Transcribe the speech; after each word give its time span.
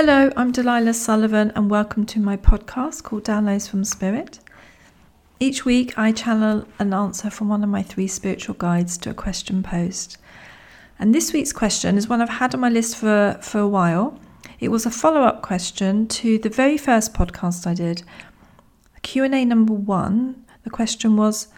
Hello, 0.00 0.30
I'm 0.36 0.52
Delilah 0.52 0.94
Sullivan, 0.94 1.50
and 1.56 1.68
welcome 1.68 2.06
to 2.06 2.20
my 2.20 2.36
podcast 2.36 3.02
called 3.02 3.24
Downloads 3.24 3.68
from 3.68 3.82
Spirit. 3.82 4.38
Each 5.40 5.64
week, 5.64 5.98
I 5.98 6.12
channel 6.12 6.68
an 6.78 6.94
answer 6.94 7.30
from 7.30 7.48
one 7.48 7.64
of 7.64 7.68
my 7.68 7.82
three 7.82 8.06
spiritual 8.06 8.54
guides 8.54 8.96
to 8.98 9.10
a 9.10 9.14
question 9.14 9.60
posed. 9.60 10.16
And 11.00 11.12
this 11.12 11.32
week's 11.32 11.52
question 11.52 11.96
is 11.98 12.06
one 12.06 12.22
I've 12.22 12.28
had 12.28 12.54
on 12.54 12.60
my 12.60 12.68
list 12.68 12.94
for, 12.94 13.40
for 13.42 13.58
a 13.58 13.66
while. 13.66 14.20
It 14.60 14.68
was 14.68 14.86
a 14.86 14.90
follow-up 14.92 15.42
question 15.42 16.06
to 16.06 16.38
the 16.38 16.48
very 16.48 16.78
first 16.78 17.12
podcast 17.12 17.66
I 17.66 17.74
did. 17.74 18.04
Q&A 19.02 19.44
number 19.44 19.72
1, 19.72 20.44
the 20.62 20.70
question 20.70 21.16
was, 21.16 21.48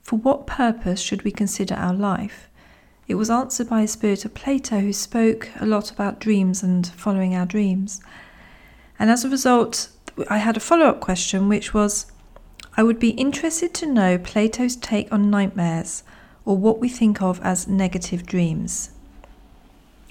for 0.00 0.18
what 0.18 0.46
purpose 0.46 1.02
should 1.02 1.20
we 1.22 1.32
consider 1.32 1.74
our 1.74 1.92
life? 1.92 2.48
It 3.10 3.18
was 3.18 3.28
answered 3.28 3.68
by 3.68 3.80
a 3.80 3.88
spirit 3.88 4.24
of 4.24 4.34
Plato 4.34 4.78
who 4.78 4.92
spoke 4.92 5.50
a 5.58 5.66
lot 5.66 5.90
about 5.90 6.20
dreams 6.20 6.62
and 6.62 6.86
following 6.86 7.34
our 7.34 7.44
dreams. 7.44 8.00
And 9.00 9.10
as 9.10 9.24
a 9.24 9.28
result, 9.28 9.88
I 10.28 10.38
had 10.38 10.56
a 10.56 10.60
follow 10.60 10.86
up 10.86 11.00
question, 11.00 11.48
which 11.48 11.74
was 11.74 12.06
I 12.76 12.84
would 12.84 13.00
be 13.00 13.10
interested 13.10 13.74
to 13.74 13.92
know 13.92 14.16
Plato's 14.16 14.76
take 14.76 15.12
on 15.12 15.28
nightmares 15.28 16.04
or 16.44 16.56
what 16.56 16.78
we 16.78 16.88
think 16.88 17.20
of 17.20 17.40
as 17.42 17.66
negative 17.66 18.26
dreams. 18.26 18.90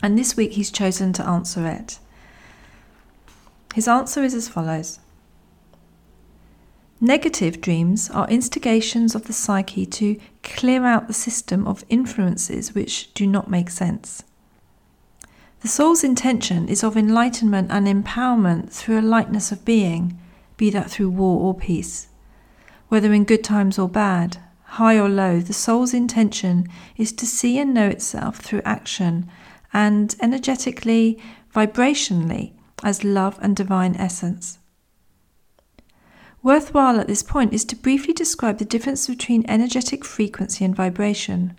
And 0.04 0.20
this 0.20 0.36
week 0.36 0.52
he's 0.52 0.70
chosen 0.70 1.14
to 1.14 1.26
answer 1.26 1.66
it. 1.66 2.00
His 3.76 3.88
answer 3.88 4.26
is 4.26 4.34
as 4.34 4.50
follows 4.50 5.00
Negative 7.02 7.62
dreams 7.62 8.10
are 8.10 8.28
instigations 8.28 9.16
of 9.16 9.24
the 9.24 9.34
psyche 9.34 9.86
to 9.86 10.20
clear 10.44 10.86
out 10.86 11.08
the 11.08 11.14
system 11.14 11.66
of 11.66 11.86
influences 11.88 12.76
which 12.76 13.14
do 13.14 13.26
not 13.26 13.50
make 13.50 13.70
sense. 13.70 14.24
The 15.62 15.70
soul's 15.70 16.04
intention 16.04 16.68
is 16.68 16.84
of 16.84 16.98
enlightenment 16.98 17.72
and 17.72 17.88
empowerment 17.88 18.70
through 18.72 19.00
a 19.00 19.02
lightness 19.02 19.50
of 19.52 19.64
being, 19.64 20.20
be 20.58 20.70
that 20.72 20.92
through 20.92 21.12
war 21.12 21.40
or 21.40 21.54
peace. 21.54 22.10
Whether 22.90 23.14
in 23.14 23.24
good 23.24 23.46
times 23.46 23.80
or 23.80 23.88
bad, 23.88 24.38
high 24.64 25.00
or 25.00 25.08
low, 25.08 25.40
the 25.40 25.54
soul's 25.54 25.94
intention 25.94 26.68
is 26.98 27.14
to 27.14 27.26
see 27.26 27.60
and 27.60 27.74
know 27.74 27.88
itself 27.88 28.40
through 28.40 28.62
action 28.66 29.30
and 29.72 30.16
energetically, 30.22 31.18
vibrationally, 31.56 32.52
as 32.84 33.06
love 33.06 33.40
and 33.42 33.56
divine 33.56 33.96
essence. 33.96 34.60
Worthwhile 36.42 37.00
at 37.00 37.08
this 37.08 37.22
point 37.22 37.54
is 37.54 37.66
to 37.66 37.76
briefly 37.76 38.14
describe 38.14 38.60
the 38.60 38.66
difference 38.66 39.08
between 39.08 39.44
energetic 39.50 40.06
frequency 40.06 40.64
and 40.64 40.76
vibration, 40.76 41.54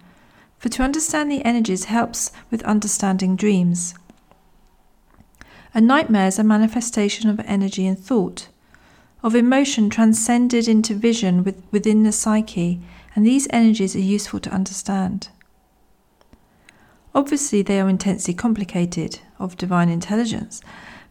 for 0.58 0.70
to 0.70 0.82
understand 0.82 1.30
the 1.30 1.44
energies 1.44 1.84
helps 1.84 2.32
with 2.50 2.62
understanding 2.62 3.36
dreams. 3.36 3.94
A 5.74 5.80
nightmare 5.80 6.28
is 6.28 6.38
a 6.38 6.44
manifestation 6.44 7.28
of 7.28 7.40
energy 7.40 7.86
and 7.86 7.98
thought, 7.98 8.48
of 9.22 9.34
emotion 9.34 9.90
transcended 9.90 10.66
into 10.66 10.94
vision 10.94 11.44
with, 11.44 11.62
within 11.70 12.02
the 12.02 12.12
psyche, 12.12 12.80
and 13.14 13.26
these 13.26 13.46
energies 13.50 13.94
are 13.94 14.00
useful 14.00 14.40
to 14.40 14.50
understand. 14.50 15.28
Obviously, 17.14 17.60
they 17.60 17.78
are 17.80 17.88
intensely 17.88 18.32
complicated, 18.32 19.20
of 19.38 19.56
divine 19.56 19.90
intelligence, 19.90 20.62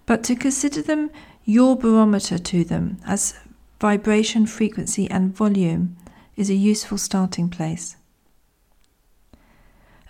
but 0.06 0.24
to 0.24 0.36
consider 0.36 0.82
them 0.82 1.12
your 1.46 1.76
barometer 1.76 2.38
to 2.38 2.64
them 2.64 2.98
as 3.06 3.36
vibration, 3.80 4.46
frequency, 4.46 5.10
and 5.10 5.36
volume 5.36 5.96
is 6.36 6.50
a 6.50 6.56
useful 6.56 6.98
starting 6.98 7.50
place. 7.50 7.96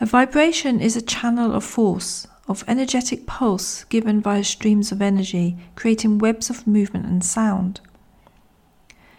A 0.01 0.05
vibration 0.05 0.79
is 0.79 0.95
a 0.95 1.01
channel 1.01 1.53
of 1.53 1.63
force, 1.63 2.25
of 2.47 2.63
energetic 2.67 3.27
pulse 3.27 3.83
given 3.85 4.21
via 4.21 4.43
streams 4.43 4.91
of 4.91 5.01
energy, 5.01 5.57
creating 5.75 6.17
webs 6.17 6.49
of 6.49 6.65
movement 6.65 7.05
and 7.05 7.23
sound. 7.23 7.81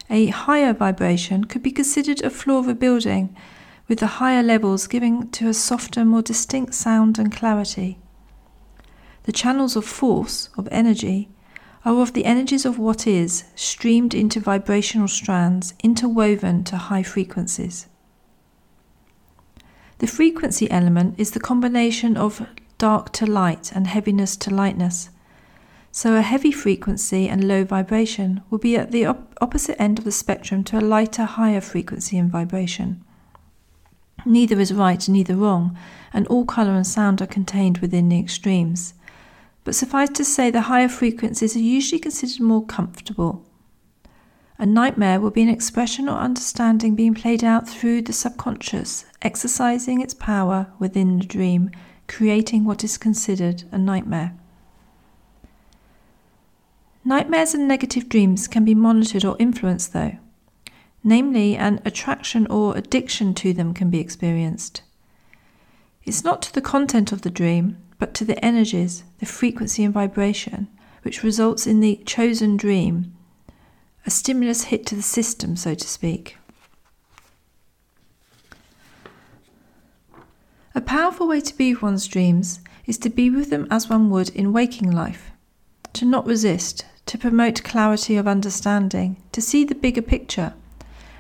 A 0.09 0.27
higher 0.27 0.73
vibration 0.73 1.45
could 1.45 1.63
be 1.63 1.71
considered 1.71 2.23
a 2.23 2.31
floor 2.31 2.59
of 2.59 2.69
a 2.69 2.75
building, 2.75 3.37
with 3.87 4.01
the 4.01 4.19
higher 4.19 4.43
levels 4.43 4.89
giving 4.89 5.29
to 5.31 5.49
a 5.49 5.55
softer, 5.55 6.05
more 6.05 6.23
distinct 6.23 6.75
sound 6.75 7.19
and 7.19 7.31
clarity. 7.31 7.99
The 9.25 9.33
channels 9.33 9.77
of 9.77 9.85
force, 9.85 10.49
of 10.57 10.67
energy, 10.73 11.29
are 11.85 12.01
of 12.01 12.13
the 12.13 12.25
energies 12.25 12.67
of 12.67 12.79
what 12.79 13.07
is, 13.07 13.45
streamed 13.55 14.15
into 14.15 14.39
vibrational 14.39 15.09
strands, 15.09 15.75
interwoven 15.83 16.63
to 16.65 16.77
high 16.77 17.03
frequencies. 17.03 17.87
The 19.99 20.07
frequency 20.07 20.71
element 20.71 21.15
is 21.19 21.31
the 21.31 21.41
combination 21.41 22.17
of 22.17 22.47
dark 22.79 23.13
to 23.13 23.27
light 23.27 23.73
and 23.75 23.87
heaviness 23.87 24.37
to 24.39 24.55
lightness. 24.55 25.11
So, 25.93 26.15
a 26.17 26.23
heavy 26.23 26.53
frequency 26.53 27.29
and 27.29 27.49
low 27.49 27.65
vibration 27.65 28.43
will 28.49 28.59
be 28.59 28.77
at 28.77 28.93
the 28.93 29.07
op- 29.07 29.37
opposite 29.41 29.81
end 29.81 29.99
of 29.99 30.05
the 30.05 30.13
spectrum 30.13 30.63
to 30.65 30.79
a 30.79 30.81
lighter, 30.81 31.25
higher 31.25 31.61
frequency 31.61 32.17
and 32.17 32.31
vibration. 32.31 33.03
Neither 34.25 34.61
is 34.61 34.73
right, 34.73 35.09
neither 35.09 35.35
wrong, 35.35 35.77
and 36.13 36.27
all 36.29 36.45
colour 36.45 36.73
and 36.73 36.87
sound 36.87 37.21
are 37.21 37.27
contained 37.27 37.79
within 37.79 38.09
the 38.09 38.21
extremes 38.21 38.95
but 39.65 39.75
suffice 39.75 40.09
to 40.11 40.25
say 40.25 40.51
the 40.51 40.63
higher 40.63 40.89
frequencies 40.89 41.55
are 41.57 41.61
usually 41.61 41.99
considered 41.99 42.41
more 42.41 42.65
comfortable. 42.65 43.47
A 44.59 44.67
nightmare 44.67 45.21
will 45.21 45.31
be 45.31 45.43
an 45.43 45.49
expression 45.49 46.09
or 46.09 46.19
understanding 46.19 46.95
being 46.95 47.15
played 47.15 47.43
out 47.43 47.69
through 47.69 48.03
the 48.03 48.13
subconscious, 48.13 49.07
exercising 49.23 50.01
its 50.01 50.13
power 50.13 50.67
within 50.79 51.19
the 51.19 51.25
dream, 51.25 51.71
creating 52.09 52.65
what 52.65 52.85
is 52.85 52.99
considered 52.99 53.65
a 53.73 53.79
nightmare. 53.79 54.35
Nightmares 57.05 57.55
and 57.55 57.67
negative 57.67 58.11
dreams 58.11 58.47
can 58.47 58.65
be 58.65 58.75
monitored 58.75 59.25
or 59.25 59.37
influenced, 59.39 59.95
though. 59.95 60.19
Namely, 61.03 61.57
an 61.57 61.81
attraction 61.87 62.47
or 62.49 62.77
addiction 62.77 63.33
to 63.37 63.55
them 63.55 63.73
can 63.73 63.89
be 63.89 64.01
experienced. 64.01 64.83
It's 66.05 66.23
not 66.23 66.43
to 66.43 66.53
the 66.53 66.61
content 66.61 67.13
of 67.13 67.23
the 67.23 67.31
dream, 67.31 67.79
but 68.01 68.15
to 68.15 68.25
the 68.25 68.45
energies, 68.45 69.05
the 69.19 69.27
frequency 69.27 69.85
and 69.85 69.95
vibration, 69.95 70.67
which 71.03 71.23
results 71.23 71.67
in 71.67 71.79
the 71.79 72.01
chosen 72.07 72.57
dream, 72.57 73.15
a 74.07 74.11
stimulus 74.11 74.65
hit 74.65 74.87
to 74.87 74.97
the 74.97 75.03
system, 75.03 75.55
so 75.55 75.75
to 75.75 75.87
speak. 75.87 76.39
A 80.75 80.81
powerful 80.81 81.29
way 81.29 81.43
to 81.43 81.57
be 81.57 81.75
with 81.75 81.83
one's 81.83 82.09
dreams 82.09 82.61
is 82.87 82.97
to 82.99 83.11
be 83.11 83.29
with 83.29 83.51
them 83.51 83.69
as 83.71 83.91
one 83.91 84.09
would 84.09 84.31
in 84.31 84.53
waking 84.53 84.91
life, 84.91 85.31
to 85.93 86.07
not 86.07 86.27
resist, 86.27 86.87
to 87.05 87.19
promote 87.19 87.63
clarity 87.63 88.17
of 88.17 88.27
understanding, 88.27 89.23
to 89.33 89.43
see 89.43 89.63
the 89.63 89.75
bigger 89.75 90.03
picture, 90.03 90.55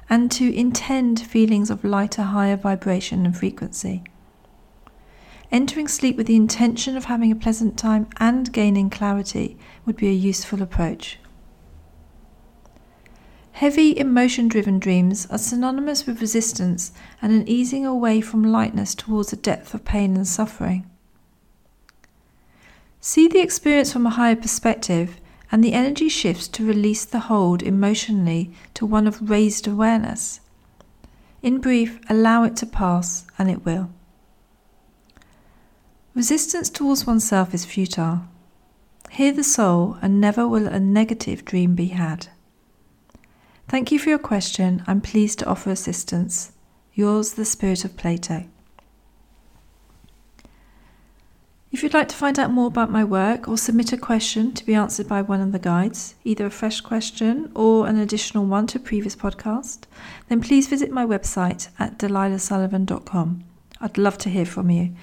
and 0.09 0.31
to 0.33 0.55
intend 0.57 1.21
feelings 1.21 1.69
of 1.69 1.85
lighter, 1.85 2.23
higher 2.23 2.57
vibration 2.57 3.27
and 3.27 3.37
frequency. 3.37 4.03
Entering 5.53 5.89
sleep 5.89 6.17
with 6.17 6.29
the 6.29 6.37
intention 6.37 6.97
of 6.97 7.07
having 7.07 7.33
a 7.33 7.37
pleasant 7.37 7.77
time 7.77 8.07
and 8.19 8.53
gaining 8.53 8.89
clarity 8.89 9.59
would 9.85 9.97
be 9.97 10.09
a 10.09 10.13
useful 10.13 10.63
approach. 10.63 11.19
Heavy 13.53 13.99
emotion 13.99 14.47
driven 14.47 14.79
dreams 14.79 15.27
are 15.27 15.39
synonymous 15.39 16.07
with 16.07 16.21
resistance 16.21 16.93
and 17.21 17.33
an 17.33 17.49
easing 17.49 17.85
away 17.85 18.21
from 18.21 18.45
lightness 18.45 18.95
towards 18.95 19.33
a 19.33 19.37
depth 19.37 19.75
of 19.75 19.85
pain 19.85 20.17
and 20.17 20.27
suffering. 20.27 20.89
See 23.01 23.29
the 23.29 23.41
experience 23.41 23.93
from 23.93 24.07
a 24.07 24.11
higher 24.11 24.37
perspective, 24.37 25.21
and 25.51 25.65
the 25.65 25.73
energy 25.73 26.09
shifts 26.09 26.47
to 26.49 26.67
release 26.67 27.05
the 27.05 27.21
hold 27.21 27.63
emotionally 27.63 28.53
to 28.75 28.87
one 28.87 29.07
of 29.07 29.31
raised 29.31 29.67
awareness. 29.67 30.41
In 31.43 31.61
brief, 31.61 31.99
allow 32.09 32.45
it 32.45 32.57
to 32.57 32.67
pass, 32.67 33.27
and 33.37 33.51
it 33.51 33.65
will. 33.65 33.91
Resistance 36.15 36.69
towards 36.69 37.07
oneself 37.07 37.55
is 37.55 37.65
futile. 37.65 38.25
Hear 39.11 39.33
the 39.33 39.45
soul, 39.45 39.97
and 40.03 40.21
never 40.21 40.47
will 40.47 40.67
a 40.67 40.81
negative 40.81 41.45
dream 41.45 41.75
be 41.75 41.89
had. 41.89 42.29
Thank 43.69 43.93
you 43.93 43.99
for 43.99 44.09
your 44.09 44.19
question. 44.19 44.83
I'm 44.89 45.01
pleased 45.01 45.39
to 45.39 45.47
offer 45.47 45.71
assistance. 45.71 46.53
Yours, 46.95 47.35
the 47.35 47.45
Spirit 47.45 47.85
of 47.85 47.97
Plato. 47.97 48.47
If 51.71 51.85
you'd 51.85 51.95
like 51.95 52.09
to 52.09 52.17
find 52.17 52.37
out 52.37 52.51
more 52.51 52.67
about 52.67 52.91
my 52.91 53.05
work 53.05 53.47
or 53.47 53.57
submit 53.57 53.93
a 53.93 53.97
question 53.97 54.53
to 54.55 54.67
be 54.67 54.75
answered 54.75 55.07
by 55.07 55.23
one 55.23 55.41
of 55.41 55.53
the 55.53 55.61
guides, 55.61 56.17
either 56.25 56.47
a 56.47 56.51
fresh 56.51 56.81
question 56.81 57.53
or 57.55 57.87
an 57.87 57.97
additional 57.97 58.45
one 58.45 58.67
to 58.69 58.79
a 58.79 58.83
previous 58.83 59.15
podcast, 59.15 59.83
then 60.29 60.41
please 60.41 60.67
visit 60.67 60.91
my 60.91 61.07
website 61.07 61.69
at 61.79 61.97
delilahsullivan.com. 61.99 63.45
I'd 63.81 63.99
love 63.99 64.19
to 64.19 64.31
hear 64.31 64.45
from 64.45 64.71
you. 64.71 64.97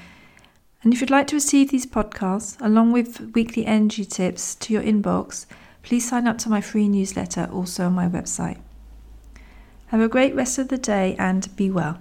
And 0.84 0.94
if 0.94 1.02
you'd 1.02 1.10
like 1.10 1.28
to 1.28 1.36
receive 1.36 1.72
these 1.72 1.86
podcasts, 1.86 2.56
along 2.62 2.92
with 2.92 3.32
weekly 3.34 3.66
energy 3.66 4.06
tips 4.06 4.56
to 4.56 4.74
your 4.74 4.84
inbox, 4.84 5.46
please 5.84 6.08
sign 6.08 6.28
up 6.28 6.38
to 6.40 6.50
my 6.50 6.62
free 6.62 6.88
newsletter 6.88 7.50
also 7.52 7.88
on 7.88 7.94
my 7.94 8.08
website. 8.08 8.60
Have 9.88 10.02
a 10.02 10.08
great 10.08 10.36
rest 10.36 10.58
of 10.58 10.68
the 10.68 10.78
day 10.78 11.16
and 11.18 11.56
be 11.56 11.72
well. 11.72 12.00